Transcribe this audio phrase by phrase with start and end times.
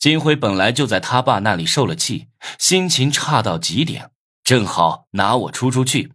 [0.00, 4.10] 金辉本来就在他爸那里受了气，心情差到极点，
[4.42, 6.14] 正好拿我出出去。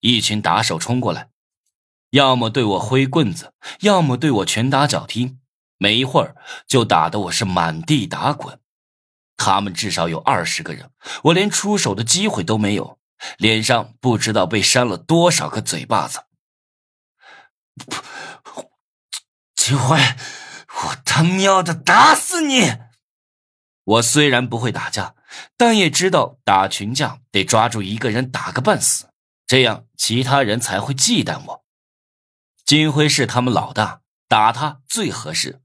[0.00, 1.28] 一群打手冲过来，
[2.10, 5.36] 要么对我挥棍子，要么对我拳打脚踢，
[5.76, 6.34] 没一会儿
[6.66, 8.58] 就打得我是满地打滚。
[9.36, 10.90] 他们至少有二十个人，
[11.24, 12.98] 我连出手的机会都没有，
[13.36, 16.20] 脸上不知道被扇了多少个嘴巴子。
[19.54, 22.85] 金辉，我他喵的打死你！
[23.86, 25.14] 我虽然不会打架，
[25.56, 29.06] 但也知道打群架得抓住一个人打个半死，
[29.46, 31.64] 这样其他人才会忌惮我。
[32.64, 35.60] 金辉是他们老大，打他最合适。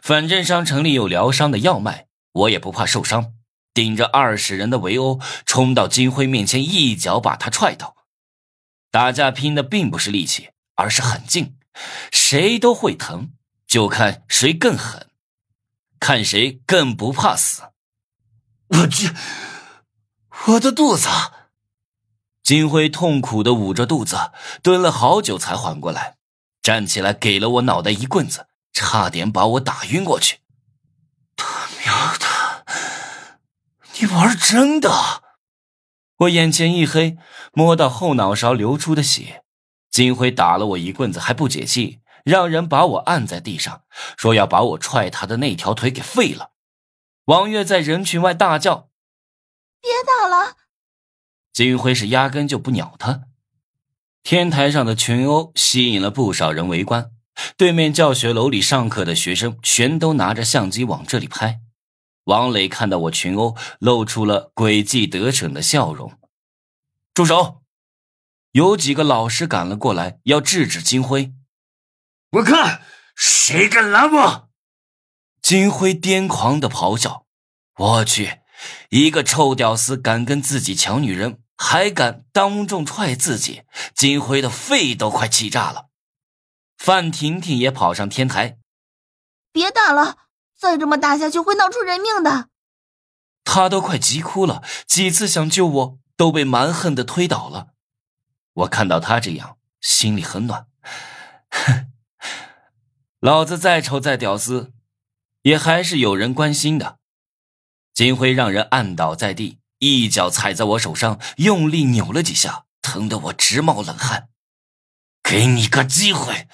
[0.00, 3.34] 反正商城里有疗伤的药卖，我也不怕受伤。
[3.74, 7.94] 顶着二十人的围殴，冲到金辉面前，一脚把他踹倒。
[8.90, 11.58] 打架拼的并不是力气，而是狠劲，
[12.10, 13.32] 谁都会疼，
[13.66, 15.10] 就看谁更狠。
[15.98, 17.62] 看谁更不怕死！
[18.68, 19.14] 我去，
[20.46, 21.08] 我的肚子！
[22.42, 26.16] 金辉痛苦的捂着肚子，蹲了好久才缓过来，
[26.62, 30.40] 站起来给了我脑袋一棍子，差点把我打晕过去。
[31.36, 32.66] 他喵的，
[33.98, 35.22] 你玩真的？
[36.18, 37.18] 我眼前一黑，
[37.52, 39.42] 摸到后脑勺流出的血。
[39.90, 42.00] 金辉打了我一棍子还不解气。
[42.24, 43.82] 让人把我按在地上，
[44.16, 46.50] 说要把我踹他的那条腿给废了。
[47.26, 48.90] 王月在人群外大叫
[49.82, 50.56] ：“别打了！”
[51.52, 53.22] 金辉是压根就不鸟他。
[54.22, 57.10] 天台上的群殴吸引了不少人围观，
[57.56, 61.60] 对面教学楼里上课的学生全都拿着相机往这里拍。
[62.24, 66.12] 王磊看到我群殴，露出了诡计得逞的笑容。
[67.12, 67.62] 住手！
[68.52, 71.32] 有几个老师赶了过来，要制止金辉。
[72.30, 72.82] 我看
[73.14, 74.45] 谁敢拦我！
[75.46, 77.24] 金辉癫狂的咆哮
[77.78, 78.40] ：“我去，
[78.88, 83.62] 一个臭屌丝敢跟自己抢女人，还敢当众踹自己！
[83.94, 85.86] 金辉的肺都快气炸了。”
[86.76, 88.58] 范婷婷也跑上天台
[89.52, 90.16] ：“别打了，
[90.58, 92.48] 再这么打下去会闹出人命的。”
[93.46, 97.68] 他都快急哭了，几次想救我都被蛮横的推倒了。
[98.52, 100.66] 我看到他这样，心里很暖。
[101.50, 101.92] 哼。
[103.20, 104.72] 老子再丑再屌丝，
[105.46, 106.98] 也还是有人关心的。
[107.94, 114.28] 金辉让人按倒在地，一脚踩在我手上，用力扭了几下，疼得我直冒冷汗。
[115.22, 116.48] 给你个机会，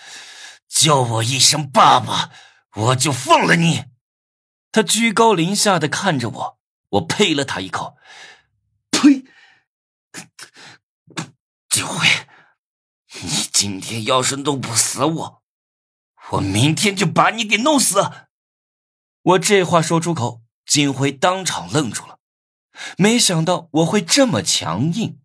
[0.69, 2.33] 叫我一声爸爸，
[2.75, 3.87] 我就放了你。
[4.71, 6.59] 他居高临下的看着我，
[6.91, 7.97] 我呸了他一口
[8.93, 9.25] ：“呸！
[11.71, 12.07] 金辉，
[13.23, 15.43] 你今天要是弄不死我。”
[16.33, 18.29] 我明天就把你给弄死！
[19.23, 22.19] 我这话说出口，金辉当场愣住了，
[22.97, 25.21] 没想到我会这么强硬，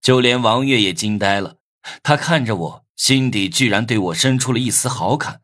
[0.00, 1.56] 就连王月也惊呆了。
[2.02, 5.40] 他看着我，心底居然对我生出了一丝好感。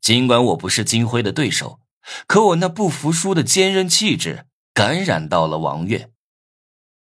[0.00, 1.80] 尽管我不是金辉的对手，
[2.26, 6.13] 可我那不服输的坚韧气质感染到了王月。